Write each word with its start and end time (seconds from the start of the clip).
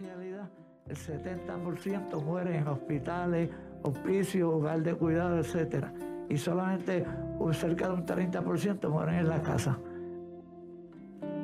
realidad 0.00 0.48
el 0.88 0.96
70% 0.96 2.22
muere 2.22 2.56
en 2.56 2.66
hospitales, 2.66 3.50
hospicios, 3.82 4.52
hogar 4.52 4.82
de 4.82 4.94
cuidado, 4.94 5.38
etc. 5.38 5.86
Y 6.28 6.38
solamente 6.38 7.04
cerca 7.52 7.88
de 7.88 7.94
un 7.94 8.06
30% 8.06 8.88
mueren 8.88 9.16
en 9.16 9.28
la 9.28 9.42
casa. 9.42 9.78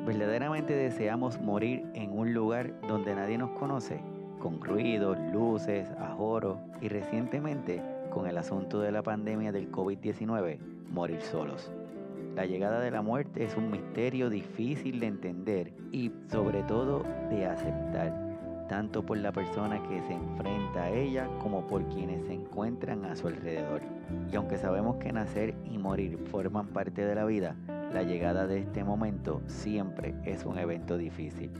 ¿Verdaderamente 0.05 0.75
deseamos 0.75 1.39
morir 1.41 1.85
en 1.93 2.17
un 2.17 2.33
lugar 2.33 2.79
donde 2.87 3.15
nadie 3.15 3.37
nos 3.37 3.51
conoce? 3.51 4.01
Con 4.39 4.61
ruidos, 4.61 5.17
luces, 5.33 5.89
ajoros 5.99 6.57
y 6.81 6.89
recientemente 6.89 7.81
con 8.11 8.27
el 8.27 8.37
asunto 8.37 8.79
de 8.79 8.91
la 8.91 9.01
pandemia 9.01 9.51
del 9.51 9.71
COVID-19, 9.71 10.59
morir 10.91 11.21
solos. 11.21 11.71
La 12.35 12.45
llegada 12.45 12.79
de 12.79 12.91
la 12.91 13.01
muerte 13.01 13.43
es 13.43 13.55
un 13.57 13.71
misterio 13.71 14.29
difícil 14.29 14.99
de 14.99 15.07
entender 15.07 15.73
y 15.91 16.11
sobre 16.29 16.63
todo 16.63 17.03
de 17.29 17.45
aceptar 17.45 18.24
tanto 18.67 19.05
por 19.05 19.17
la 19.17 19.31
persona 19.31 19.81
que 19.83 20.01
se 20.01 20.13
enfrenta 20.13 20.83
a 20.83 20.89
ella 20.89 21.27
como 21.41 21.65
por 21.67 21.83
quienes 21.89 22.25
se 22.25 22.33
encuentran 22.33 23.05
a 23.05 23.15
su 23.15 23.27
alrededor. 23.27 23.81
Y 24.31 24.35
aunque 24.35 24.57
sabemos 24.57 24.97
que 24.97 25.11
nacer 25.11 25.55
y 25.65 25.77
morir 25.77 26.17
forman 26.31 26.67
parte 26.67 27.05
de 27.05 27.15
la 27.15 27.25
vida, 27.25 27.55
la 27.93 28.03
llegada 28.03 28.47
de 28.47 28.59
este 28.59 28.83
momento 28.83 29.41
siempre 29.47 30.15
es 30.25 30.45
un 30.45 30.57
evento 30.57 30.97
difícil. 30.97 31.51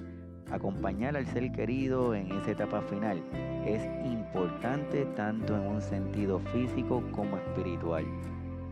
Acompañar 0.52 1.18
al 1.18 1.26
ser 1.26 1.52
querido 1.52 2.14
en 2.14 2.32
esa 2.32 2.52
etapa 2.52 2.82
final 2.82 3.24
es 3.66 3.84
importante 4.06 5.06
tanto 5.16 5.56
en 5.56 5.68
un 5.68 5.82
sentido 5.82 6.40
físico 6.54 7.04
como 7.12 7.38
espiritual. 7.38 8.06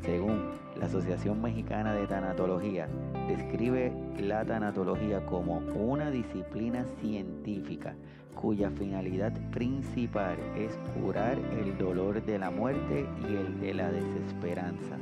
Según 0.04 0.50
la 0.78 0.88
Asociación 0.88 1.42
Mexicana 1.42 1.94
de 1.94 2.06
Tanatología, 2.08 2.90
describe 3.28 3.94
la 4.20 4.44
tanatología 4.44 5.26
como 5.26 5.60
una 5.76 6.12
disciplina 6.12 6.84
científica 7.00 7.96
cuya 8.36 8.70
finalidad 8.70 9.32
principal 9.52 10.36
es 10.58 10.78
curar 11.00 11.38
el 11.58 11.78
dolor 11.78 12.22
de 12.22 12.38
la 12.38 12.52
muerte 12.52 13.06
y 13.22 13.36
el 13.36 13.60
de 13.62 13.74
la 13.76 13.92
desesperanza. 13.92 14.98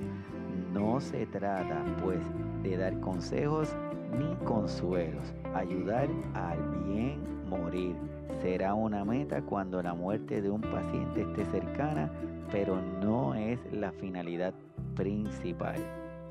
No 0.72 1.00
se 1.00 1.26
trata, 1.26 1.84
pues, 2.04 2.20
de 2.62 2.78
dar 2.78 3.00
consejos 3.00 3.76
ni 4.20 4.36
consuelos. 4.46 5.34
Ayudar 5.56 6.10
al 6.36 6.60
bien 6.86 7.20
morir 7.50 7.96
será 8.42 8.76
una 8.76 9.04
meta 9.04 9.42
cuando 9.42 9.82
la 9.82 9.96
muerte 9.96 10.42
de 10.42 10.50
un 10.52 10.62
paciente 10.62 11.22
esté 11.22 11.46
cercana, 11.46 12.12
pero 12.52 12.80
no 13.02 13.34
es 13.34 13.60
la 13.72 13.92
finalidad 13.92 14.54
principal. 14.96 15.76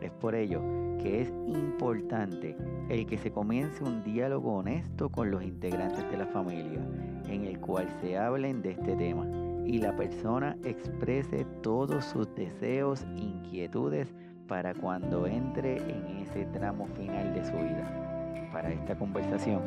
Es 0.01 0.11
por 0.13 0.35
ello 0.35 0.61
que 1.03 1.23
es 1.23 1.29
importante 1.47 2.57
el 2.89 3.07
que 3.07 3.19
se 3.19 3.31
comience 3.31 3.83
un 3.85 4.03
diálogo 4.03 4.57
honesto 4.57 5.11
con 5.11 5.31
los 5.31 5.43
integrantes 5.43 6.11
de 6.11 6.17
la 6.17 6.27
familia, 6.27 6.81
en 7.29 7.45
el 7.45 7.59
cual 7.61 7.89
se 8.01 8.19
hablen 8.19 8.63
de 8.63 8.73
este 8.73 8.97
tema 8.97 9.27
y 9.65 9.79
la 9.79 9.95
persona 9.95 10.57
exprese 10.65 11.45
todos 11.63 12.05
sus 12.05 12.35
deseos, 12.35 13.07
inquietudes 13.17 14.09
para 14.49 14.75
cuando 14.75 15.27
entre 15.27 15.77
en 15.77 16.19
ese 16.19 16.45
tramo 16.47 16.87
final 16.97 17.35
de 17.35 17.45
su 17.45 17.53
vida. 17.53 18.49
Para 18.53 18.71
esta 18.73 18.97
conversación 18.99 19.61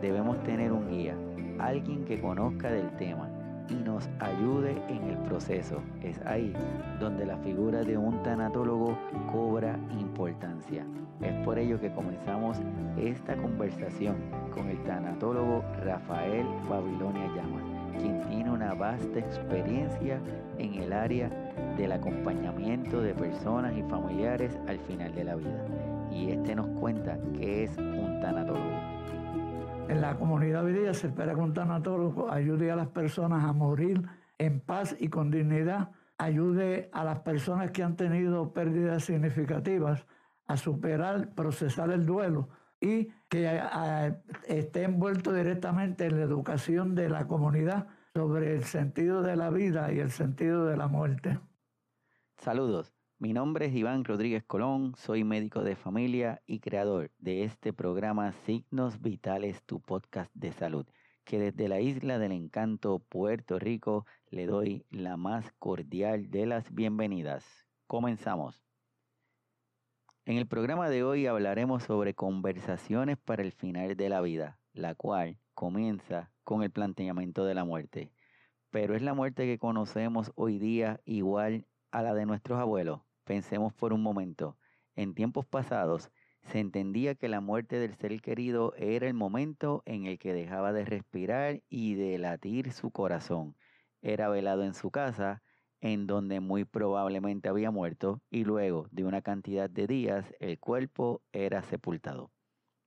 debemos 0.00 0.42
tener 0.44 0.72
un 0.72 0.88
guía, 0.88 1.16
alguien 1.58 2.04
que 2.04 2.20
conozca 2.20 2.70
del 2.70 2.90
tema 2.96 3.28
ayude 4.20 4.82
en 4.88 5.10
el 5.10 5.16
proceso. 5.18 5.82
Es 6.02 6.20
ahí 6.26 6.52
donde 7.00 7.26
la 7.26 7.36
figura 7.38 7.82
de 7.82 7.96
un 7.96 8.22
tanatólogo 8.22 8.98
cobra 9.32 9.78
importancia. 9.98 10.84
Es 11.20 11.32
por 11.44 11.58
ello 11.58 11.80
que 11.80 11.90
comenzamos 11.92 12.58
esta 12.98 13.36
conversación 13.36 14.16
con 14.54 14.68
el 14.68 14.82
tanatólogo 14.84 15.64
Rafael 15.84 16.46
Babilonia 16.68 17.26
Llama, 17.34 17.60
quien 17.98 18.20
tiene 18.28 18.50
una 18.50 18.74
vasta 18.74 19.18
experiencia 19.18 20.20
en 20.58 20.74
el 20.74 20.92
área 20.92 21.30
del 21.76 21.92
acompañamiento 21.92 23.00
de 23.00 23.14
personas 23.14 23.74
y 23.76 23.82
familiares 23.84 24.58
al 24.68 24.78
final 24.80 25.14
de 25.14 25.24
la 25.24 25.36
vida. 25.36 25.64
Y 26.10 26.30
este 26.30 26.54
nos 26.54 26.66
cuenta 26.78 27.18
que 27.34 27.64
es 27.64 27.76
un 27.78 28.20
tanatólogo. 28.20 28.95
En 29.88 30.00
la 30.00 30.16
comunidad 30.16 30.64
hoy 30.64 30.74
se 30.94 31.06
espera 31.06 31.34
que 31.34 31.40
un 31.40 31.54
tanatólogo 31.54 32.30
ayude 32.30 32.72
a 32.72 32.76
las 32.76 32.88
personas 32.88 33.44
a 33.44 33.52
morir 33.52 34.02
en 34.38 34.60
paz 34.60 34.96
y 34.98 35.08
con 35.08 35.30
dignidad, 35.30 35.90
ayude 36.18 36.90
a 36.92 37.04
las 37.04 37.20
personas 37.20 37.70
que 37.70 37.84
han 37.84 37.96
tenido 37.96 38.52
pérdidas 38.52 39.04
significativas 39.04 40.04
a 40.48 40.56
superar, 40.56 41.34
procesar 41.34 41.90
el 41.92 42.04
duelo 42.04 42.48
y 42.80 43.12
que 43.28 43.60
esté 44.48 44.82
envuelto 44.82 45.32
directamente 45.32 46.06
en 46.06 46.16
la 46.16 46.24
educación 46.24 46.94
de 46.96 47.08
la 47.08 47.26
comunidad 47.28 47.86
sobre 48.12 48.54
el 48.54 48.64
sentido 48.64 49.22
de 49.22 49.36
la 49.36 49.50
vida 49.50 49.92
y 49.92 50.00
el 50.00 50.10
sentido 50.10 50.66
de 50.66 50.76
la 50.76 50.88
muerte. 50.88 51.38
Saludos. 52.38 52.95
Mi 53.18 53.32
nombre 53.32 53.64
es 53.64 53.74
Iván 53.74 54.04
Rodríguez 54.04 54.44
Colón, 54.44 54.94
soy 54.94 55.24
médico 55.24 55.62
de 55.62 55.74
familia 55.74 56.42
y 56.46 56.60
creador 56.60 57.10
de 57.16 57.44
este 57.44 57.72
programa 57.72 58.32
Signos 58.44 59.00
Vitales, 59.00 59.62
tu 59.64 59.80
podcast 59.80 60.30
de 60.34 60.52
salud, 60.52 60.86
que 61.24 61.38
desde 61.38 61.66
la 61.66 61.80
isla 61.80 62.18
del 62.18 62.32
encanto 62.32 62.98
Puerto 62.98 63.58
Rico 63.58 64.04
le 64.28 64.44
doy 64.44 64.84
la 64.90 65.16
más 65.16 65.50
cordial 65.58 66.30
de 66.30 66.44
las 66.44 66.74
bienvenidas. 66.74 67.66
Comenzamos. 67.86 68.60
En 70.26 70.36
el 70.36 70.46
programa 70.46 70.90
de 70.90 71.02
hoy 71.02 71.26
hablaremos 71.26 71.84
sobre 71.84 72.12
conversaciones 72.12 73.16
para 73.16 73.42
el 73.42 73.52
final 73.52 73.96
de 73.96 74.10
la 74.10 74.20
vida, 74.20 74.60
la 74.74 74.94
cual 74.94 75.38
comienza 75.54 76.34
con 76.44 76.62
el 76.62 76.70
planteamiento 76.70 77.46
de 77.46 77.54
la 77.54 77.64
muerte. 77.64 78.12
Pero 78.68 78.94
es 78.94 79.00
la 79.00 79.14
muerte 79.14 79.46
que 79.46 79.58
conocemos 79.58 80.32
hoy 80.34 80.58
día 80.58 81.00
igual 81.06 81.66
a 81.92 82.02
la 82.02 82.12
de 82.12 82.26
nuestros 82.26 82.58
abuelos. 82.60 83.05
Pensemos 83.26 83.74
por 83.74 83.92
un 83.92 84.04
momento. 84.04 84.56
En 84.94 85.12
tiempos 85.12 85.46
pasados 85.46 86.12
se 86.42 86.60
entendía 86.60 87.16
que 87.16 87.28
la 87.28 87.40
muerte 87.40 87.80
del 87.80 87.96
ser 87.96 88.20
querido 88.20 88.72
era 88.76 89.08
el 89.08 89.14
momento 89.14 89.82
en 89.84 90.06
el 90.06 90.20
que 90.20 90.32
dejaba 90.32 90.72
de 90.72 90.84
respirar 90.84 91.60
y 91.68 91.96
de 91.96 92.18
latir 92.18 92.70
su 92.70 92.92
corazón. 92.92 93.56
Era 94.00 94.28
velado 94.28 94.62
en 94.62 94.74
su 94.74 94.92
casa, 94.92 95.42
en 95.80 96.06
donde 96.06 96.38
muy 96.38 96.64
probablemente 96.64 97.48
había 97.48 97.72
muerto, 97.72 98.22
y 98.30 98.44
luego 98.44 98.86
de 98.92 99.04
una 99.04 99.22
cantidad 99.22 99.68
de 99.68 99.88
días 99.88 100.32
el 100.38 100.60
cuerpo 100.60 101.20
era 101.32 101.64
sepultado. 101.64 102.30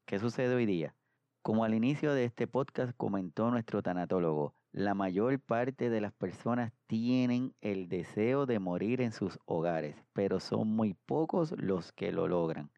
¿Qué 0.06 0.20
sucede 0.20 0.56
hoy 0.56 0.66
día? 0.66 0.96
Como 1.42 1.66
al 1.66 1.74
inicio 1.74 2.14
de 2.14 2.24
este 2.24 2.48
podcast 2.48 2.94
comentó 2.96 3.52
nuestro 3.52 3.84
tanatólogo, 3.84 4.56
la 4.72 4.94
mayor 4.94 5.40
parte 5.40 5.90
de 5.90 6.00
las 6.00 6.14
personas 6.14 6.72
tienen 6.88 7.56
el 7.62 7.90
deseo 7.90 8.46
de 8.46 8.60
morir 8.60 9.02
en 9.02 9.12
sus 9.12 9.40
hogares, 9.46 9.96
pero 10.14 10.40
son 10.40 10.68
muy 10.68 10.94
pocos 10.94 11.54
los 11.58 11.92
que 11.92 12.12
lo 12.12 12.28
logran. 12.28 12.72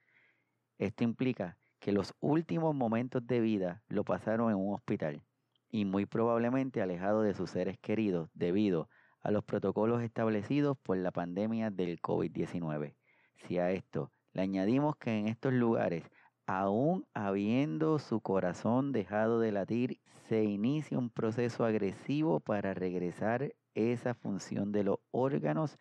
Esto 0.78 1.04
implica 1.04 1.58
que 1.80 1.92
los 1.92 2.14
últimos 2.20 2.74
momentos 2.76 3.26
de 3.28 3.42
vida 3.42 3.84
lo 3.88 4.04
pasaron 4.04 4.52
en 4.52 4.58
un 4.58 4.74
hospital 4.74 5.24
y 5.70 5.86
muy 5.86 6.06
probablemente 6.06 6.82
alejado 6.82 7.24
de 7.24 7.34
sus 7.34 7.50
seres 7.50 7.78
queridos 7.80 8.30
debido 8.34 8.90
a 9.22 9.32
los 9.32 9.44
protocolos 9.44 10.02
establecidos 10.02 10.78
por 10.78 10.98
la 10.98 11.12
pandemia 11.12 11.72
del 11.72 12.02
COVID-19. 12.02 12.96
Si 13.36 13.58
a 13.58 13.72
esto 13.72 14.12
le 14.34 14.44
añadimos 14.44 14.96
que 14.96 15.18
en 15.18 15.28
estos 15.28 15.54
lugares 15.54 16.04
aún 16.46 17.06
habiendo 17.14 18.00
su 18.00 18.22
corazón 18.22 18.92
dejado 18.92 19.40
de 19.40 19.52
latir, 19.52 20.00
se 20.28 20.44
inicia 20.44 20.98
un 20.98 21.10
proceso 21.10 21.66
agresivo 21.66 22.40
para 22.40 22.74
regresar 22.74 23.54
esa 23.74 24.14
función 24.14 24.72
de 24.72 24.84
los 24.84 25.00
órganos 25.12 25.78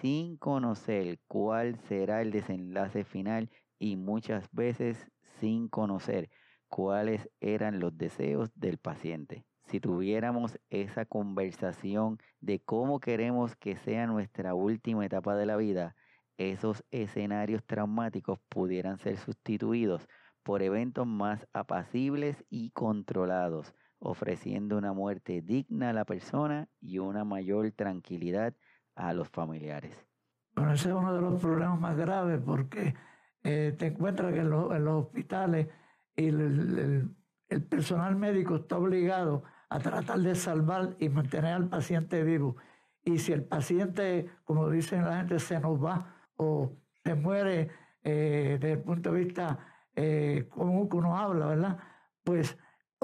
sin 0.00 0.36
conocer 0.36 1.18
cuál 1.26 1.76
será 1.76 2.22
el 2.22 2.30
desenlace 2.30 3.04
final 3.04 3.50
y 3.78 3.96
muchas 3.96 4.48
veces 4.52 5.06
sin 5.40 5.68
conocer 5.68 6.30
cuáles 6.68 7.28
eran 7.40 7.80
los 7.80 7.96
deseos 7.96 8.50
del 8.54 8.78
paciente. 8.78 9.44
Si 9.66 9.80
tuviéramos 9.80 10.58
esa 10.70 11.06
conversación 11.06 12.18
de 12.40 12.60
cómo 12.60 13.00
queremos 13.00 13.56
que 13.56 13.76
sea 13.76 14.06
nuestra 14.06 14.54
última 14.54 15.06
etapa 15.06 15.36
de 15.36 15.46
la 15.46 15.56
vida, 15.56 15.96
esos 16.38 16.84
escenarios 16.90 17.64
traumáticos 17.64 18.38
pudieran 18.48 18.98
ser 18.98 19.16
sustituidos 19.16 20.08
por 20.42 20.62
eventos 20.62 21.06
más 21.06 21.46
apacibles 21.52 22.44
y 22.50 22.70
controlados, 22.70 23.74
ofreciendo 23.98 24.76
una 24.76 24.92
muerte 24.92 25.40
digna 25.40 25.90
a 25.90 25.92
la 25.92 26.04
persona 26.04 26.68
y 26.80 26.98
una 26.98 27.24
mayor 27.24 27.70
tranquilidad 27.72 28.54
a 28.94 29.14
los 29.14 29.28
familiares. 29.28 30.06
Bueno, 30.54 30.72
ese 30.72 30.90
es 30.90 30.94
uno 30.94 31.14
de 31.14 31.20
los 31.20 31.40
problemas 31.40 31.80
más 31.80 31.96
graves 31.96 32.40
porque 32.44 32.94
eh, 33.42 33.74
te 33.76 33.86
encuentras 33.86 34.32
que 34.32 34.40
en, 34.40 34.50
los 34.50 35.04
hospitales 35.04 35.68
el, 36.14 37.08
el 37.48 37.62
personal 37.64 38.14
médico 38.16 38.56
está 38.56 38.78
obligado 38.78 39.44
a 39.68 39.78
tratar 39.80 40.20
de 40.20 40.34
salvar 40.34 40.94
y 40.98 41.08
mantener 41.08 41.54
al 41.54 41.68
paciente 41.68 42.22
vivo. 42.22 42.56
Y 43.02 43.18
si 43.18 43.32
el 43.32 43.44
paciente, 43.44 44.30
como 44.44 44.70
dicen 44.70 45.04
la 45.04 45.16
gente, 45.18 45.38
se 45.38 45.58
nos 45.58 45.82
va 45.82 46.13
o 46.36 46.76
se 47.04 47.14
muere 47.14 47.68
eh, 48.02 48.58
desde 48.60 48.72
el 48.72 48.82
punto 48.82 49.12
de 49.12 49.24
vista 49.24 49.58
eh, 49.94 50.46
común 50.48 50.88
que 50.88 50.96
uno 50.96 51.16
habla, 51.16 51.46
¿verdad? 51.46 51.78
Pues 52.22 52.56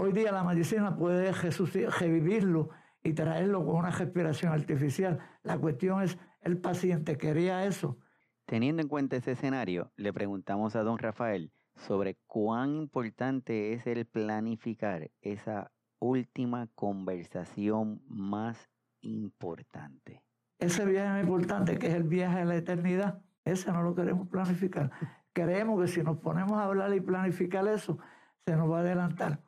Hoy 0.02 0.14
día 0.14 0.32
la 0.32 0.44
medicina 0.44 0.96
puede 0.96 1.30
revivirlo 1.30 2.70
y 3.02 3.12
traerlo 3.12 3.66
con 3.66 3.76
una 3.76 3.90
respiración 3.90 4.50
artificial. 4.50 5.18
La 5.42 5.58
cuestión 5.58 6.02
es, 6.02 6.16
el 6.40 6.58
paciente 6.58 7.18
quería 7.18 7.66
eso. 7.66 7.98
Teniendo 8.46 8.80
en 8.80 8.88
cuenta 8.88 9.16
ese 9.16 9.32
escenario, 9.32 9.92
le 9.96 10.10
preguntamos 10.14 10.74
a 10.74 10.82
don 10.84 10.96
Rafael 10.96 11.52
sobre 11.74 12.16
cuán 12.26 12.76
importante 12.76 13.74
es 13.74 13.86
el 13.86 14.06
planificar 14.06 15.10
esa 15.20 15.70
última 15.98 16.66
conversación 16.68 18.00
más 18.06 18.70
importante. 19.02 20.24
Ese 20.60 20.84
viaje 20.84 21.20
importante, 21.22 21.78
que 21.78 21.88
es 21.88 21.94
el 21.94 22.04
viaje 22.04 22.40
a 22.40 22.44
la 22.44 22.54
eternidad, 22.54 23.22
ese 23.44 23.72
no 23.72 23.82
lo 23.82 23.94
queremos 23.94 24.28
planificar. 24.28 24.90
Creemos 25.32 25.80
que 25.80 25.88
si 25.88 26.02
nos 26.02 26.18
ponemos 26.18 26.52
a 26.52 26.64
hablar 26.64 26.94
y 26.94 27.00
planificar 27.00 27.66
eso, 27.66 27.98
se 28.44 28.54
nos 28.56 28.70
va 28.70 28.78
a 28.78 28.80
adelantar. 28.80 29.40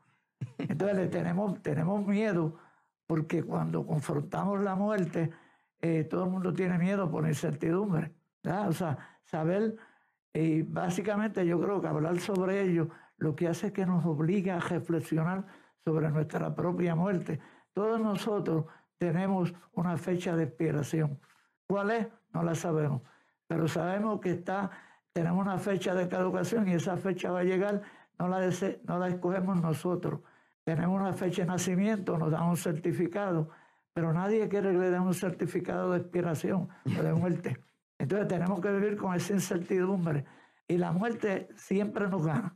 Entonces 0.58 1.10
tenemos, 1.10 1.60
tenemos 1.62 2.06
miedo 2.06 2.58
porque 3.06 3.42
cuando 3.42 3.86
confrontamos 3.86 4.62
la 4.62 4.74
muerte, 4.74 5.30
eh, 5.80 6.04
todo 6.04 6.24
el 6.24 6.30
mundo 6.30 6.54
tiene 6.54 6.78
miedo 6.78 7.10
por 7.10 7.26
incertidumbre. 7.26 8.14
O 8.44 8.72
sea, 8.72 8.96
saber, 9.24 9.76
y 10.32 10.62
básicamente 10.62 11.46
yo 11.46 11.60
creo 11.60 11.80
que 11.80 11.88
hablar 11.88 12.18
sobre 12.20 12.62
ello 12.62 12.88
lo 13.18 13.36
que 13.36 13.48
hace 13.48 13.68
es 13.68 13.72
que 13.72 13.86
nos 13.86 14.04
obliga 14.06 14.56
a 14.56 14.60
reflexionar 14.60 15.44
sobre 15.84 16.10
nuestra 16.10 16.54
propia 16.54 16.94
muerte. 16.94 17.38
Todos 17.72 18.00
nosotros 18.00 18.64
tenemos 19.02 19.52
una 19.72 19.96
fecha 19.96 20.36
de 20.36 20.44
expiración. 20.44 21.18
¿Cuál 21.66 21.90
es? 21.90 22.06
No 22.32 22.44
la 22.44 22.54
sabemos. 22.54 23.02
Pero 23.48 23.66
sabemos 23.66 24.20
que 24.20 24.30
está, 24.30 24.70
tenemos 25.12 25.44
una 25.44 25.58
fecha 25.58 25.92
de 25.92 26.06
caducación 26.06 26.68
y 26.68 26.74
esa 26.74 26.96
fecha 26.96 27.32
va 27.32 27.40
a 27.40 27.42
llegar, 27.42 27.82
no 28.16 28.28
la, 28.28 28.48
no 28.84 28.98
la 29.00 29.08
escogemos 29.08 29.60
nosotros. 29.60 30.20
Tenemos 30.62 31.00
una 31.00 31.12
fecha 31.14 31.42
de 31.42 31.48
nacimiento, 31.48 32.16
nos 32.16 32.30
dan 32.30 32.44
un 32.44 32.56
certificado, 32.56 33.48
pero 33.92 34.12
nadie 34.12 34.48
quiere 34.48 34.70
que 34.70 34.78
le 34.78 34.90
den 34.92 35.02
un 35.02 35.14
certificado 35.14 35.90
de 35.90 35.98
expiración 35.98 36.68
o 36.96 37.02
de 37.02 37.12
muerte. 37.12 37.58
Entonces 37.98 38.28
tenemos 38.28 38.60
que 38.60 38.70
vivir 38.70 38.96
con 38.96 39.16
esa 39.16 39.32
incertidumbre. 39.32 40.24
Y 40.68 40.78
la 40.78 40.92
muerte 40.92 41.48
siempre 41.56 42.06
nos 42.06 42.24
gana, 42.24 42.54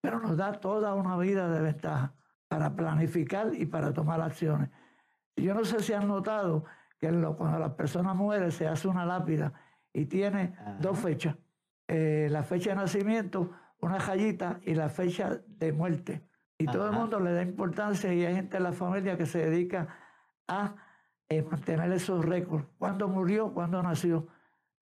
pero 0.00 0.20
nos 0.20 0.36
da 0.36 0.52
toda 0.52 0.94
una 0.94 1.16
vida 1.16 1.50
de 1.50 1.60
ventaja 1.60 2.14
para 2.46 2.76
planificar 2.76 3.52
y 3.52 3.66
para 3.66 3.92
tomar 3.92 4.20
acciones. 4.20 4.70
Yo 5.42 5.54
no 5.54 5.64
sé 5.64 5.80
si 5.80 5.92
han 5.92 6.08
notado 6.08 6.64
que 6.98 7.08
cuando 7.36 7.58
la 7.58 7.76
persona 7.76 8.14
muere 8.14 8.50
se 8.50 8.66
hace 8.66 8.88
una 8.88 9.06
lápida 9.06 9.52
y 9.92 10.06
tiene 10.06 10.54
dos 10.80 10.98
fechas. 10.98 11.36
Eh, 11.86 12.28
la 12.30 12.42
fecha 12.42 12.70
de 12.70 12.76
nacimiento, 12.76 13.50
una 13.80 13.98
rayita 13.98 14.60
y 14.62 14.74
la 14.74 14.88
fecha 14.88 15.40
de 15.46 15.72
muerte. 15.72 16.28
Y 16.58 16.66
todo 16.66 16.86
el 16.86 16.92
mundo 16.92 17.20
le 17.20 17.32
da 17.32 17.42
importancia 17.42 18.12
y 18.12 18.24
hay 18.24 18.34
gente 18.34 18.56
en 18.56 18.64
la 18.64 18.72
familia 18.72 19.16
que 19.16 19.26
se 19.26 19.38
dedica 19.38 19.88
a 20.48 20.74
eh, 21.28 21.42
mantener 21.42 21.92
esos 21.92 22.24
récords. 22.24 22.66
Cuándo 22.78 23.08
murió, 23.08 23.54
cuándo 23.54 23.82
nació. 23.82 24.26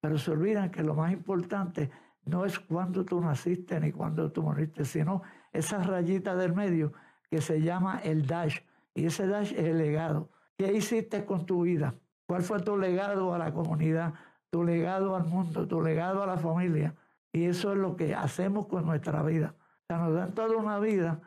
Pero 0.01 0.17
se 0.17 0.31
olvidan 0.31 0.71
que 0.71 0.83
lo 0.83 0.95
más 0.95 1.11
importante 1.11 1.91
no 2.25 2.45
es 2.45 2.59
cuándo 2.59 3.05
tú 3.05 3.21
naciste 3.21 3.79
ni 3.79 3.91
cuándo 3.91 4.31
tú 4.31 4.43
moriste, 4.43 4.85
sino 4.85 5.21
esa 5.53 5.83
rayita 5.83 6.35
del 6.35 6.53
medio 6.53 6.93
que 7.29 7.41
se 7.41 7.61
llama 7.61 7.99
el 8.03 8.25
dash. 8.25 8.59
Y 8.93 9.05
ese 9.05 9.27
dash 9.27 9.53
es 9.53 9.65
el 9.65 9.77
legado. 9.77 10.29
¿Qué 10.57 10.73
hiciste 10.73 11.23
con 11.23 11.45
tu 11.45 11.61
vida? 11.63 11.93
¿Cuál 12.25 12.41
fue 12.41 12.59
tu 12.59 12.77
legado 12.77 13.33
a 13.33 13.37
la 13.37 13.53
comunidad? 13.53 14.13
Tu 14.49 14.63
legado 14.63 15.15
al 15.15 15.25
mundo, 15.25 15.67
tu 15.67 15.81
legado 15.81 16.23
a 16.23 16.25
la 16.25 16.37
familia. 16.37 16.95
Y 17.31 17.45
eso 17.45 17.73
es 17.73 17.77
lo 17.77 17.95
que 17.95 18.15
hacemos 18.15 18.65
con 18.65 18.85
nuestra 18.85 19.21
vida. 19.21 19.53
O 19.59 19.85
sea, 19.87 19.97
nos 19.99 20.15
dan 20.15 20.33
toda 20.33 20.57
una 20.57 20.79
vida 20.79 21.21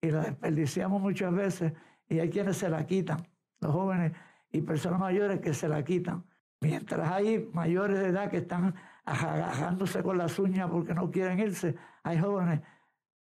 y 0.00 0.10
la 0.10 0.20
desperdiciamos 0.20 1.02
muchas 1.02 1.32
veces 1.32 1.72
y 2.08 2.20
hay 2.20 2.30
quienes 2.30 2.58
se 2.58 2.68
la 2.68 2.86
quitan, 2.86 3.26
los 3.60 3.72
jóvenes 3.72 4.12
y 4.52 4.60
personas 4.60 5.00
mayores 5.00 5.40
que 5.40 5.52
se 5.52 5.68
la 5.68 5.82
quitan. 5.84 6.24
Mientras 6.60 7.10
hay 7.10 7.50
mayores 7.52 7.98
de 7.98 8.06
edad 8.06 8.30
que 8.30 8.38
están 8.38 8.74
agajándose 9.04 10.02
con 10.02 10.16
las 10.16 10.38
uñas 10.38 10.70
porque 10.70 10.94
no 10.94 11.10
quieren 11.10 11.40
irse, 11.40 11.74
hay 12.04 12.20
jóvenes 12.20 12.60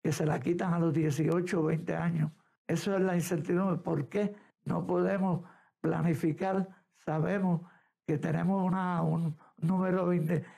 que 0.02 0.12
se 0.12 0.26
la 0.26 0.38
quitan 0.40 0.75
a 0.75 0.78
los 0.78 0.93
18 0.93 1.60
o 1.60 1.64
20 1.64 1.96
años. 1.96 2.31
Eso 2.67 2.94
es 2.94 3.02
la 3.02 3.14
incertidumbre. 3.14 3.78
¿Por 3.78 4.08
qué 4.08 4.34
no 4.64 4.87
podemos 4.87 5.43
planificar? 5.84 6.66
Sabemos 7.04 7.60
que 8.06 8.16
tenemos 8.16 8.64
una, 8.64 9.02
un 9.02 9.36
número 9.58 10.08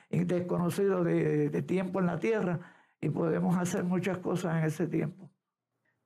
desconocido 0.09 1.03
de, 1.03 1.49
de 1.49 1.61
tiempo 1.61 1.99
en 1.99 2.05
la 2.05 2.17
Tierra 2.17 2.61
y 3.01 3.09
podemos 3.09 3.57
hacer 3.57 3.83
muchas 3.83 4.19
cosas 4.19 4.57
en 4.57 4.63
ese 4.63 4.87
tiempo. 4.87 5.29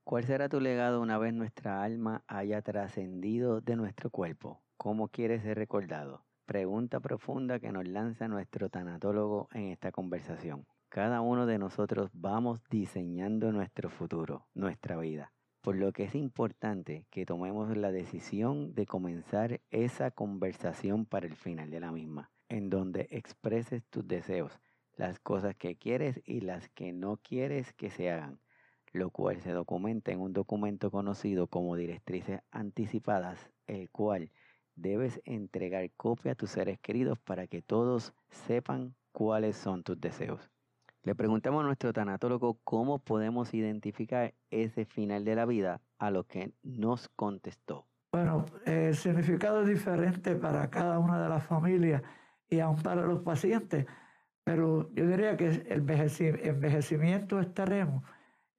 ¿Cuál 0.03 0.23
será 0.23 0.49
tu 0.49 0.59
legado 0.59 1.01
una 1.01 1.19
vez 1.19 1.35
nuestra 1.35 1.83
alma 1.83 2.23
haya 2.25 2.63
trascendido 2.63 3.61
de 3.61 3.75
nuestro 3.75 4.09
cuerpo? 4.09 4.63
¿Cómo 4.75 5.09
quieres 5.09 5.43
ser 5.43 5.55
recordado? 5.55 6.25
Pregunta 6.47 6.99
profunda 6.99 7.59
que 7.59 7.71
nos 7.71 7.87
lanza 7.87 8.27
nuestro 8.27 8.69
tanatólogo 8.69 9.49
en 9.53 9.67
esta 9.67 9.91
conversación. 9.91 10.65
Cada 10.89 11.21
uno 11.21 11.45
de 11.45 11.59
nosotros 11.59 12.09
vamos 12.13 12.59
diseñando 12.71 13.51
nuestro 13.51 13.91
futuro, 13.91 14.47
nuestra 14.55 14.97
vida, 14.97 15.31
por 15.61 15.75
lo 15.75 15.93
que 15.93 16.03
es 16.03 16.15
importante 16.15 17.05
que 17.09 17.25
tomemos 17.25 17.75
la 17.77 17.91
decisión 17.91 18.73
de 18.73 18.85
comenzar 18.85 19.61
esa 19.69 20.11
conversación 20.11 21.05
para 21.05 21.27
el 21.27 21.35
final 21.35 21.69
de 21.69 21.79
la 21.79 21.91
misma, 21.91 22.31
en 22.49 22.69
donde 22.69 23.07
expreses 23.11 23.83
tus 23.89 24.07
deseos, 24.07 24.59
las 24.97 25.19
cosas 25.19 25.55
que 25.55 25.77
quieres 25.77 26.21
y 26.25 26.41
las 26.41 26.69
que 26.69 26.93
no 26.93 27.17
quieres 27.17 27.73
que 27.73 27.89
se 27.89 28.11
hagan 28.11 28.39
lo 28.93 29.09
cual 29.09 29.41
se 29.41 29.51
documenta 29.51 30.11
en 30.11 30.19
un 30.19 30.33
documento 30.33 30.91
conocido 30.91 31.47
como 31.47 31.75
directrices 31.75 32.41
anticipadas, 32.51 33.49
el 33.67 33.89
cual 33.89 34.31
debes 34.75 35.21
entregar 35.25 35.89
copia 35.91 36.33
a 36.33 36.35
tus 36.35 36.51
seres 36.51 36.79
queridos 36.79 37.19
para 37.19 37.47
que 37.47 37.61
todos 37.61 38.13
sepan 38.29 38.95
cuáles 39.11 39.55
son 39.55 39.83
tus 39.83 39.99
deseos. 39.99 40.49
Le 41.03 41.15
preguntamos 41.15 41.63
a 41.63 41.65
nuestro 41.65 41.91
tanatólogo 41.93 42.59
cómo 42.63 42.99
podemos 42.99 43.55
identificar 43.55 44.35
ese 44.51 44.85
final 44.85 45.25
de 45.25 45.35
la 45.35 45.45
vida 45.47 45.81
a 45.97 46.11
lo 46.11 46.27
que 46.27 46.53
nos 46.61 47.09
contestó. 47.15 47.87
Bueno, 48.13 48.45
el 48.65 48.93
significado 48.95 49.63
es 49.63 49.67
diferente 49.67 50.35
para 50.35 50.69
cada 50.69 50.99
una 50.99 51.23
de 51.23 51.27
las 51.27 51.43
familias 51.43 52.03
y 52.47 52.59
aún 52.59 52.79
para 52.83 53.01
los 53.01 53.21
pacientes, 53.21 53.87
pero 54.43 54.91
yo 54.93 55.07
diría 55.07 55.35
que 55.37 55.47
el 55.47 55.89
envejecimiento 55.89 57.41
extremo 57.41 58.03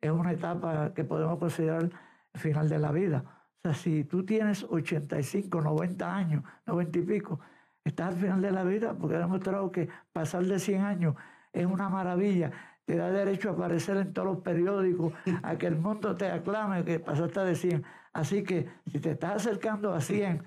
es 0.00 0.10
una 0.10 0.32
etapa 0.32 0.93
que 0.94 1.05
podemos 1.05 1.38
considerar 1.38 1.90
el 2.32 2.40
final 2.40 2.69
de 2.69 2.78
la 2.81 2.90
vida. 2.90 3.24
O 3.58 3.60
sea, 3.62 3.74
si 3.74 4.02
tú 4.02 4.24
tienes 4.24 4.64
85, 4.64 5.60
90 5.60 6.17
años, 6.17 6.43
90 6.67 6.98
y 6.98 7.02
pico, 7.02 7.38
estás 7.84 8.14
al 8.14 8.20
final 8.20 8.43
de 8.43 8.50
la 8.50 8.64
vida 8.64 8.94
porque 8.98 9.14
he 9.14 9.19
demostrado 9.19 9.70
que 9.70 9.88
pasar 10.12 10.44
de 10.44 10.58
100 10.58 10.82
años 10.82 11.14
es 11.52 11.66
una 11.66 11.88
maravilla. 11.88 12.50
Te 12.84 12.96
da 12.96 13.10
derecho 13.10 13.50
a 13.50 13.52
aparecer 13.52 13.96
en 13.96 14.12
todos 14.12 14.26
los 14.26 14.38
periódicos, 14.38 15.12
a 15.42 15.56
que 15.56 15.66
el 15.66 15.76
mundo 15.76 16.16
te 16.16 16.26
aclame 16.26 16.84
que 16.84 16.98
pasaste 16.98 17.40
de 17.40 17.54
100. 17.54 17.84
Así 18.12 18.42
que 18.42 18.68
si 18.90 18.98
te 18.98 19.12
estás 19.12 19.36
acercando 19.36 19.94
a 19.94 20.00
100, 20.00 20.42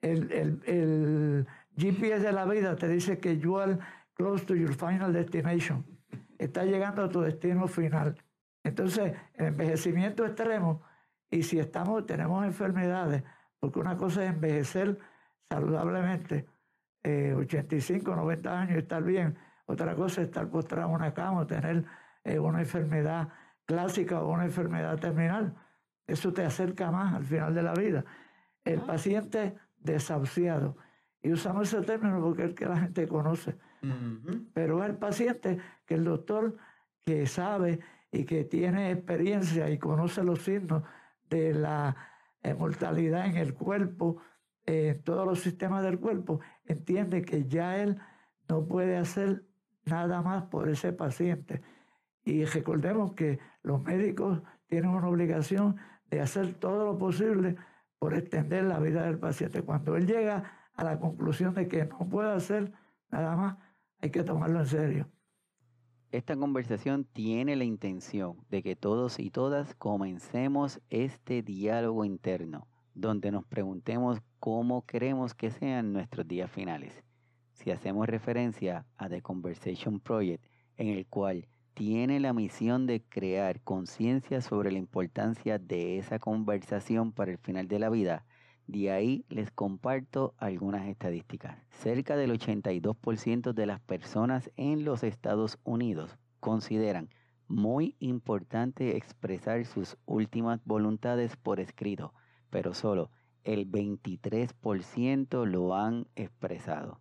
el, 0.00 1.46
GPS 1.76 2.20
de 2.22 2.32
la 2.32 2.44
vida 2.44 2.76
te 2.76 2.86
dice 2.88 3.18
que 3.18 3.36
you 3.38 3.58
are 3.58 3.78
close 4.14 4.44
to 4.44 4.54
your 4.54 4.74
final 4.74 5.12
destination. 5.12 5.84
Estás 6.38 6.66
llegando 6.66 7.04
a 7.04 7.08
tu 7.08 7.20
destino 7.20 7.66
final. 7.68 8.16
Entonces, 8.62 9.12
el 9.34 9.46
envejecimiento 9.46 10.24
extremo, 10.24 10.82
y 11.30 11.42
si 11.42 11.58
estamos, 11.58 12.06
tenemos 12.06 12.44
enfermedades, 12.44 13.22
porque 13.58 13.78
una 13.80 13.96
cosa 13.96 14.24
es 14.24 14.30
envejecer 14.30 14.98
saludablemente, 15.48 16.46
85, 17.04 18.12
eh, 18.12 18.16
90 18.16 18.60
años, 18.60 18.78
estar 18.78 19.02
bien, 19.02 19.36
otra 19.66 19.94
cosa 19.94 20.20
es 20.20 20.28
estar 20.28 20.48
postrado 20.48 20.88
en 20.88 20.94
una 20.94 21.14
cama 21.14 21.40
o 21.40 21.46
tener 21.46 21.84
eh, 22.24 22.38
una 22.38 22.60
enfermedad 22.60 23.28
clásica 23.64 24.22
o 24.22 24.30
una 24.30 24.44
enfermedad 24.44 24.98
terminal. 24.98 25.54
Eso 26.06 26.32
te 26.32 26.44
acerca 26.44 26.90
más 26.90 27.14
al 27.14 27.24
final 27.24 27.54
de 27.54 27.62
la 27.62 27.72
vida. 27.74 28.04
El 28.64 28.80
paciente 28.80 29.56
desahuciado. 29.78 30.76
Y 31.22 31.32
usamos 31.32 31.72
ese 31.72 31.82
término 31.84 32.20
porque 32.20 32.42
es 32.42 32.48
el 32.50 32.54
que 32.54 32.66
la 32.66 32.78
gente 32.78 33.08
conoce. 33.08 33.56
Pero 34.54 34.82
es 34.82 34.90
el 34.90 34.96
paciente 34.96 35.58
que 35.84 35.94
el 35.94 36.04
doctor 36.04 36.56
que 37.02 37.26
sabe 37.26 37.80
y 38.10 38.24
que 38.24 38.44
tiene 38.44 38.90
experiencia 38.90 39.68
y 39.68 39.78
conoce 39.78 40.22
los 40.24 40.40
signos 40.42 40.82
de 41.28 41.52
la 41.52 41.96
eh, 42.42 42.54
mortalidad 42.54 43.26
en 43.26 43.36
el 43.36 43.54
cuerpo, 43.54 44.22
en 44.66 45.02
todos 45.02 45.26
los 45.26 45.40
sistemas 45.40 45.82
del 45.82 45.98
cuerpo, 45.98 46.40
entiende 46.64 47.22
que 47.22 47.44
ya 47.44 47.78
él 47.82 47.98
no 48.48 48.66
puede 48.66 48.96
hacer 48.96 49.44
nada 49.86 50.22
más 50.22 50.44
por 50.44 50.68
ese 50.68 50.92
paciente. 50.92 51.62
Y 52.24 52.44
recordemos 52.44 53.12
que 53.12 53.38
los 53.62 53.82
médicos 53.82 54.42
tienen 54.66 54.90
una 54.90 55.08
obligación 55.08 55.76
de 56.10 56.20
hacer 56.20 56.54
todo 56.54 56.86
lo 56.86 56.98
posible 56.98 57.56
por 57.98 58.14
extender 58.14 58.64
la 58.64 58.78
vida 58.80 59.04
del 59.04 59.18
paciente. 59.18 59.62
Cuando 59.62 59.96
él 59.96 60.06
llega 60.06 60.68
a 60.74 60.84
la 60.84 60.98
conclusión 60.98 61.54
de 61.54 61.68
que 61.68 61.84
no 61.86 62.08
puede 62.08 62.32
hacer 62.32 62.72
nada 63.10 63.36
más, 63.36 63.56
hay 64.00 64.10
que 64.10 64.22
tomarlo 64.22 64.60
en 64.60 64.66
serio. 64.66 65.08
Esta 66.10 66.36
conversación 66.36 67.04
tiene 67.04 67.56
la 67.56 67.64
intención 67.64 68.36
de 68.48 68.62
que 68.62 68.76
todos 68.76 69.18
y 69.18 69.30
todas 69.30 69.74
comencemos 69.74 70.80
este 70.88 71.42
diálogo 71.42 72.04
interno, 72.04 72.68
donde 72.94 73.32
nos 73.32 73.44
preguntemos 73.44 74.20
cómo 74.38 74.86
queremos 74.86 75.34
que 75.34 75.50
sean 75.50 75.92
nuestros 75.92 76.28
días 76.28 76.50
finales. 76.50 77.02
Si 77.64 77.70
hacemos 77.70 78.06
referencia 78.06 78.84
a 78.98 79.08
The 79.08 79.22
Conversation 79.22 79.98
Project, 79.98 80.44
en 80.76 80.88
el 80.88 81.06
cual 81.06 81.48
tiene 81.72 82.20
la 82.20 82.34
misión 82.34 82.86
de 82.86 83.02
crear 83.02 83.62
conciencia 83.62 84.42
sobre 84.42 84.70
la 84.70 84.76
importancia 84.76 85.58
de 85.58 85.96
esa 85.96 86.18
conversación 86.18 87.12
para 87.12 87.30
el 87.30 87.38
final 87.38 87.66
de 87.66 87.78
la 87.78 87.88
vida, 87.88 88.26
de 88.66 88.90
ahí 88.90 89.24
les 89.30 89.50
comparto 89.50 90.34
algunas 90.36 90.86
estadísticas. 90.86 91.56
Cerca 91.70 92.18
del 92.18 92.32
82% 92.32 93.54
de 93.54 93.64
las 93.64 93.80
personas 93.80 94.50
en 94.58 94.84
los 94.84 95.02
Estados 95.02 95.58
Unidos 95.64 96.18
consideran 96.40 97.08
muy 97.48 97.96
importante 97.98 98.98
expresar 98.98 99.64
sus 99.64 99.96
últimas 100.04 100.60
voluntades 100.66 101.38
por 101.38 101.60
escrito, 101.60 102.12
pero 102.50 102.74
solo 102.74 103.10
el 103.42 103.66
23% 103.66 105.46
lo 105.46 105.74
han 105.74 106.06
expresado. 106.14 107.00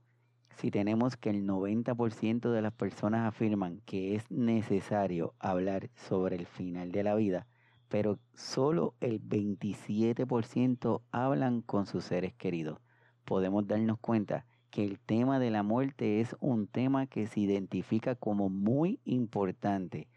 Si 0.58 0.72
tenemos 0.72 1.18
que 1.18 1.30
el 1.30 1.46
90% 1.46 2.52
de 2.52 2.62
las 2.62 2.74
personas 2.74 3.28
afirman 3.28 3.82
que 3.86 4.16
es 4.16 4.30
necesario 4.32 5.34
hablar 5.40 5.90
sobre 5.96 6.36
el 6.36 6.46
final 6.46 6.92
de 6.92 7.04
la 7.04 7.16
vida, 7.16 7.48
pero 7.90 8.18
solo 8.34 8.96
el 9.02 9.22
27% 9.22 11.02
hablan 11.12 11.62
con 11.62 11.86
sus 11.86 12.06
seres 12.06 12.34
queridos. 12.34 12.80
Podemos 13.26 13.68
darnos 13.68 14.00
cuenta 14.00 14.46
que 14.70 14.84
el 14.84 15.00
tema 15.00 15.38
de 15.38 15.52
la 15.52 15.62
muerte 15.62 16.20
es 16.20 16.36
un 16.40 16.68
tema 16.68 17.06
que 17.06 17.28
se 17.28 17.42
identifica 17.42 18.16
como 18.16 18.50
muy 18.50 19.00
importante, 19.06 20.08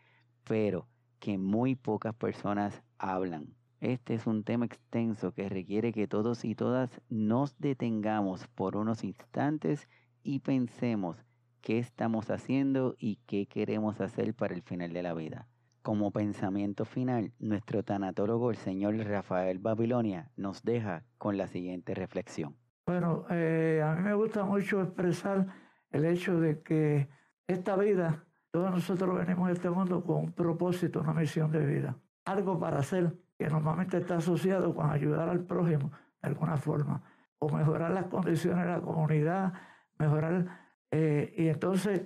pero 0.44 0.88
que 1.18 1.38
muy 1.38 1.74
pocas 1.74 2.14
personas 2.14 2.82
hablan. 2.98 3.54
Este 3.80 4.14
es 4.14 4.26
un 4.26 4.42
tema 4.42 4.64
extenso 4.64 5.32
que 5.32 5.50
requiere 5.50 5.92
que 5.92 6.08
todos 6.08 6.44
y 6.46 6.54
todas 6.54 7.02
nos 7.10 7.58
detengamos 7.58 8.46
por 8.54 8.76
unos 8.76 9.04
instantes 9.04 9.86
y 10.26 10.40
pensemos 10.40 11.25
qué 11.61 11.78
estamos 11.78 12.30
haciendo 12.30 12.97
y 12.99 13.21
qué 13.26 13.47
queremos 13.47 14.00
hacer 14.00 14.35
para 14.35 14.54
el 14.54 14.62
final 14.62 14.92
de 14.92 15.02
la 15.04 15.14
vida. 15.14 15.47
Como 15.83 16.11
pensamiento 16.11 16.85
final, 16.85 17.33
nuestro 17.38 17.85
tanatólogo, 17.85 18.50
el 18.50 18.56
señor 18.56 18.97
Rafael 18.97 19.61
Babilonia, 19.61 20.33
nos 20.37 20.64
deja 20.64 21.04
con 21.16 21.37
la 21.37 21.47
siguiente 21.47 21.95
reflexión. 21.95 22.56
Bueno, 22.87 23.25
eh, 23.30 23.80
a 23.85 23.95
mí 23.95 24.02
me 24.02 24.14
gusta 24.14 24.45
mucho 24.45 24.83
expresar 24.83 25.47
el 25.92 26.04
hecho 26.04 26.40
de 26.40 26.61
que 26.61 27.09
esta 27.47 27.76
vida, 27.76 28.25
todos 28.50 28.73
nosotros 28.73 29.16
venimos 29.16 29.49
a 29.49 29.52
este 29.52 29.71
mundo 29.71 30.02
con 30.02 30.25
un 30.25 30.33
propósito, 30.33 31.00
una 31.02 31.14
misión 31.14 31.52
de 31.52 31.64
vida, 31.64 31.97
algo 32.25 32.59
para 32.59 32.80
hacer 32.80 33.16
que 33.38 33.47
normalmente 33.47 33.99
está 33.99 34.16
asociado 34.16 34.75
con 34.75 34.90
ayudar 34.90 35.28
al 35.28 35.45
prójimo 35.45 35.92
de 36.21 36.28
alguna 36.28 36.56
forma, 36.56 37.04
o 37.38 37.49
mejorar 37.49 37.92
las 37.92 38.06
condiciones 38.06 38.64
de 38.64 38.73
la 38.73 38.80
comunidad, 38.80 39.52
mejorar. 39.98 40.46
Eh, 40.90 41.34
y 41.36 41.48
entonces 41.48 42.02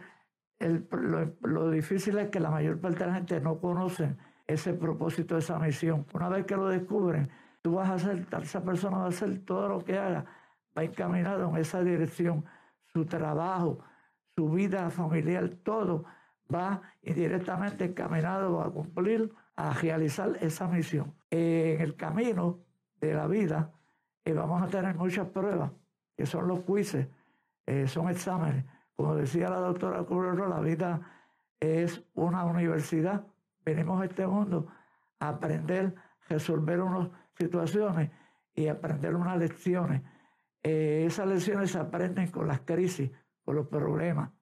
lo, 0.61 1.71
difícil 1.71 2.19
es 2.19 2.29
que 2.29 2.41
la 2.41 2.51
mayor 2.51 2.81
parte 2.81 3.01
de 3.01 3.07
la 3.07 3.15
gente 3.15 3.41
no 3.41 3.59
conoce 3.59 4.17
ese 4.47 4.75
propósito, 4.75 5.39
esa 5.39 5.59
misión. 5.59 6.07
Una 6.13 6.29
vez 6.29 6.45
que 6.45 6.57
lo 6.57 6.69
descubren, 6.69 7.31
tú 7.63 7.75
vas 7.75 7.89
a 7.89 7.95
hacer, 7.95 8.27
esa 8.43 8.63
persona 8.63 8.99
va 8.99 9.05
a 9.07 9.09
hacer 9.09 9.45
todo 9.45 9.69
lo 9.69 9.85
que 9.85 9.99
haga, 9.99 10.25
va 10.77 10.85
encaminado 10.85 11.49
en 11.49 11.57
esa 11.57 11.83
dirección, 11.83 12.45
su 12.93 13.05
trabajo, 13.07 13.79
su 14.35 14.51
vida 14.51 14.91
familiar, 14.91 15.49
todo 15.63 16.05
va 16.53 16.83
indirectamente 17.03 17.85
encaminado 17.85 18.61
a 18.61 18.73
cumplir, 18.73 19.33
a 19.57 19.73
realizar 19.73 20.37
esa 20.41 20.67
misión. 20.67 21.15
en 21.31 21.81
el 21.81 21.95
camino 21.95 22.61
de 23.01 23.15
la 23.15 23.27
vida 23.27 23.73
eh, 24.25 24.33
vamos 24.33 24.63
a 24.63 24.67
tener 24.67 24.95
muchas 24.97 25.29
pruebas, 25.29 25.73
que 26.17 26.27
son 26.27 26.49
los 26.49 26.61
quizzes, 26.61 27.09
eh, 27.71 27.87
son 27.87 28.09
exámenes 28.09 28.65
como 29.01 29.15
decía 29.15 29.49
la 29.49 29.61
doctora 29.61 30.03
Curro, 30.03 30.47
la 30.47 30.61
vida 30.61 31.01
es 31.59 32.05
una 32.13 32.45
universidad. 32.45 33.25
Venimos 33.65 34.03
a 34.03 34.05
este 34.05 34.27
mundo 34.27 34.67
a 35.19 35.29
aprender, 35.31 35.95
resolver 36.29 36.83
unas 36.83 37.09
situaciones 37.33 38.11
y 38.55 38.67
aprender 38.67 39.17
unas 39.17 39.39
lecciones. 39.39 40.03
Eh, 40.63 41.05
esas 41.07 41.27
lecciones 41.29 41.71
se 41.71 41.79
aprenden 41.79 42.31
con 42.31 42.47
las 42.47 42.61
crisis, 42.61 43.11
con 43.43 43.57
los 43.57 43.69
problemas, 43.69 44.33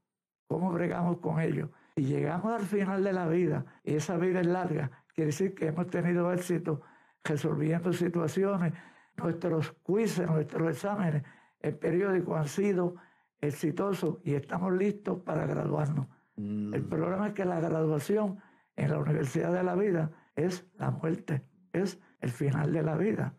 cómo 0.48 0.72
bregamos 0.72 1.18
con 1.18 1.38
ellos. 1.38 1.70
Y 1.94 2.06
llegamos 2.06 2.52
al 2.52 2.66
final 2.66 3.04
de 3.04 3.12
la 3.12 3.28
vida, 3.28 3.64
y 3.84 3.94
esa 3.94 4.16
vida 4.16 4.40
es 4.40 4.46
larga, 4.48 4.90
quiere 5.14 5.26
decir 5.26 5.54
que 5.54 5.68
hemos 5.68 5.86
tenido 5.86 6.32
éxito 6.32 6.82
resolviendo 7.22 7.92
situaciones. 7.92 8.72
Nuestros 9.16 9.72
quizzes, 9.86 10.26
nuestros 10.26 10.68
exámenes, 10.68 11.22
el 11.60 11.76
periódico 11.76 12.34
han 12.34 12.48
sido 12.48 12.96
exitoso 13.40 14.20
y 14.24 14.34
estamos 14.34 14.72
listos 14.72 15.20
para 15.20 15.46
graduarnos. 15.46 16.06
El 16.36 16.82
mm. 16.82 16.88
problema 16.88 17.28
es 17.28 17.34
que 17.34 17.44
la 17.44 17.60
graduación 17.60 18.38
en 18.76 18.90
la 18.90 18.98
Universidad 18.98 19.52
de 19.52 19.62
la 19.62 19.74
Vida 19.74 20.10
es 20.36 20.66
la 20.78 20.90
muerte, 20.90 21.42
es 21.72 22.00
el 22.20 22.30
final 22.30 22.72
de 22.72 22.82
la 22.82 22.96
vida. 22.96 23.34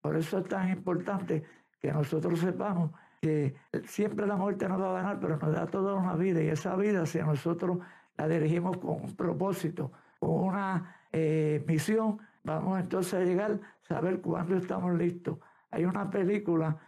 Por 0.00 0.16
eso 0.16 0.38
es 0.38 0.48
tan 0.48 0.70
importante 0.70 1.44
que 1.78 1.92
nosotros 1.92 2.38
sepamos 2.38 2.90
que 3.20 3.54
siempre 3.84 4.26
la 4.26 4.36
muerte 4.36 4.68
nos 4.68 4.80
va 4.80 4.90
a 4.90 5.02
ganar, 5.02 5.20
pero 5.20 5.36
nos 5.36 5.52
da 5.52 5.66
toda 5.66 5.94
una 5.94 6.14
vida 6.14 6.42
y 6.42 6.48
esa 6.48 6.74
vida 6.76 7.04
si 7.04 7.18
nosotros 7.18 7.78
la 8.16 8.28
dirigimos 8.28 8.78
con 8.78 9.02
un 9.02 9.14
propósito, 9.14 9.92
con 10.18 10.30
una 10.30 10.96
eh, 11.12 11.62
misión, 11.66 12.18
vamos 12.42 12.80
entonces 12.80 13.14
a 13.14 13.24
llegar 13.24 13.52
a 13.52 13.86
saber 13.86 14.20
cuándo 14.20 14.56
estamos 14.56 14.94
listos. 14.94 15.38
Hay 15.70 15.84
una 15.84 16.10
película 16.10 16.78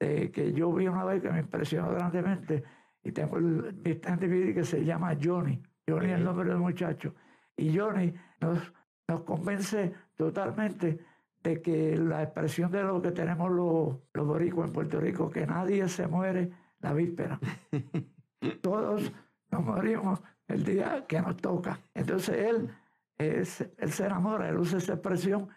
eh, 0.00 0.30
que 0.30 0.52
yo 0.52 0.72
vi 0.72 0.86
una 0.86 1.04
vez 1.04 1.22
que 1.22 1.30
me 1.30 1.40
impresionó 1.40 1.90
grandemente 1.90 2.62
y 3.02 3.12
tengo 3.12 3.38
el, 3.38 3.74
mi 3.82 4.54
que 4.54 4.64
se 4.64 4.84
llama 4.84 5.16
Johnny. 5.20 5.60
Johnny 5.88 6.10
es 6.10 6.18
el 6.18 6.24
nombre 6.24 6.48
del 6.48 6.58
muchacho. 6.58 7.14
Y 7.56 7.76
Johnny 7.76 8.12
nos, 8.40 8.72
nos 9.08 9.22
convence 9.22 9.92
totalmente 10.16 10.98
de 11.42 11.62
que 11.62 11.96
la 11.96 12.22
expresión 12.22 12.70
de 12.70 12.82
lo 12.82 13.00
que 13.00 13.12
tenemos 13.12 13.50
los, 13.50 13.96
los 14.12 14.26
boricos 14.26 14.66
en 14.66 14.72
Puerto 14.72 15.00
Rico, 15.00 15.30
que 15.30 15.46
nadie 15.46 15.88
se 15.88 16.06
muere 16.06 16.50
la 16.80 16.92
víspera. 16.92 17.38
Todos 18.62 19.12
nos 19.50 19.64
morimos 19.64 20.20
el 20.46 20.64
día 20.64 21.04
que 21.06 21.20
nos 21.20 21.36
toca. 21.36 21.78
Entonces 21.94 22.36
él, 22.36 22.70
es, 23.16 23.60
él 23.76 23.92
se 23.92 24.06
enamora, 24.06 24.48
él 24.48 24.58
usa 24.58 24.78
esa 24.78 24.94
expresión, 24.94 25.48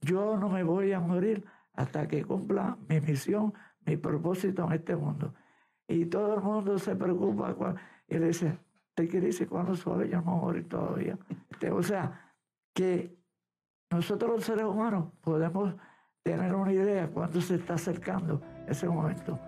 yo 0.00 0.36
no 0.36 0.48
me 0.48 0.62
voy 0.62 0.92
a 0.92 1.00
morir 1.00 1.44
hasta 1.72 2.06
que 2.08 2.24
cumpla 2.24 2.76
mi 2.88 3.00
misión, 3.00 3.52
mi 3.86 3.96
propósito 3.96 4.64
en 4.66 4.72
este 4.72 4.96
mundo. 4.96 5.32
Y 5.88 6.06
todo 6.06 6.34
el 6.34 6.42
mundo 6.42 6.78
se 6.78 6.96
preocupa 6.96 7.54
y 8.08 8.18
le 8.18 8.28
dice, 8.28 8.58
¿te 8.94 9.08
quiere 9.08 9.26
decir 9.26 9.48
cuando 9.48 9.74
suave 9.76 10.08
yo 10.08 10.20
no 10.20 10.36
morir 10.36 10.68
todavía? 10.68 11.16
Este, 11.50 11.70
o 11.70 11.82
sea, 11.82 12.34
que 12.74 13.16
nosotros 13.90 14.32
los 14.32 14.44
seres 14.44 14.64
humanos 14.64 15.12
podemos 15.20 15.74
tener 16.22 16.54
una 16.54 16.72
idea 16.72 17.08
cuando 17.08 17.40
se 17.40 17.54
está 17.54 17.74
acercando 17.74 18.42
ese 18.66 18.88
momento. 18.88 19.38